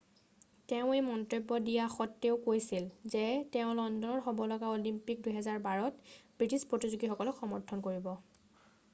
তেওঁ 0.69 0.89
এই 0.97 1.01
মন্তব্য 1.11 1.49
দিয়া 1.67 1.85
সত্ত্বেও 1.97 2.35
কৈছিল 2.47 2.83
যে 3.13 3.23
তেওঁ 3.53 3.71
লণ্ডনত 3.79 4.19
হ'ব 4.25 4.37
লগা 4.51 4.67
অলিম্পিক 4.75 5.17
2012ত 5.25 5.93
ব্রিটিছ 6.37 6.61
প্রতিযোগীসকলক 6.71 7.35
সমর্থন 7.41 7.77
কৰিব 7.89 8.05